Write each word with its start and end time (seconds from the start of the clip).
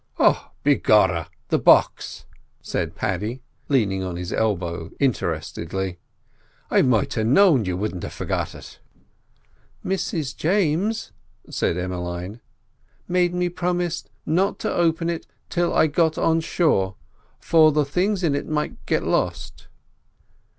"Oh, 0.17 0.49
begorra, 0.63 1.29
the 1.49 1.59
box!" 1.59 2.25
said 2.59 2.95
Paddy, 2.95 3.43
leaning 3.69 4.01
on 4.01 4.15
his 4.15 4.33
elbow 4.33 4.89
interestedly; 4.99 5.99
"I 6.71 6.81
might 6.81 7.15
a' 7.17 7.23
known 7.23 7.65
you 7.65 7.77
wouldn't 7.77 8.03
a' 8.03 8.09
forgot 8.09 8.55
it." 8.55 8.79
"Mrs 9.85 10.35
James," 10.35 11.11
said 11.51 11.77
Emmeline, 11.77 12.41
"made 13.07 13.35
me 13.35 13.47
promise 13.47 14.03
not 14.25 14.57
to 14.61 14.73
open 14.73 15.07
it 15.07 15.27
till 15.51 15.71
I 15.71 15.85
got 15.85 16.17
on 16.17 16.39
shore, 16.39 16.95
for 17.39 17.71
the 17.71 17.85
things 17.85 18.23
in 18.23 18.33
it 18.33 18.47
might 18.49 18.83
get 18.87 19.03
lost." 19.03 19.67